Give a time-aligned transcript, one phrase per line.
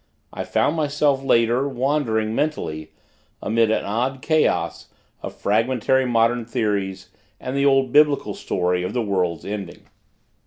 [0.33, 2.89] I found myself, later, wandering, mentally,
[3.39, 4.87] amid an odd chaos
[5.21, 9.83] of fragmentary modern theories and the old Biblical story of the world's ending.